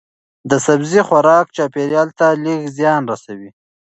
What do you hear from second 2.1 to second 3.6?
ته لږ زیان رسوي.